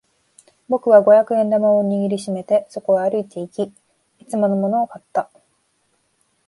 [0.67, 3.71] 僕は五百円玉を握り締めてそこへ歩いていき、
[4.17, 5.29] いつものものを買った。